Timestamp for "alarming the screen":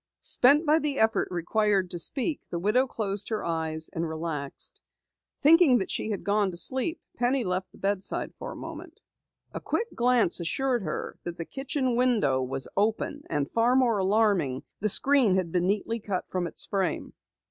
13.99-15.35